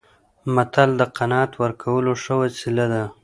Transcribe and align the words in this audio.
متل 0.55 0.89
د 0.99 1.01
قناعت 1.17 1.51
ورکولو 1.63 2.11
ښه 2.23 2.33
وسیله 2.41 2.85
ده 2.93 3.03